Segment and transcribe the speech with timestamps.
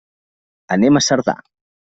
[0.77, 1.37] Anem a Cerdà.